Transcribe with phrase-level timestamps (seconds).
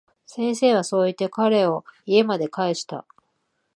[0.25, 3.05] 先生はそう言って、彼を家まで帰した。